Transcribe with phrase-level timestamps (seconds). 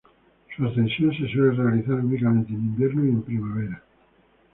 [0.57, 3.83] Su ascensión se suele realizar únicamente en invierno y primavera.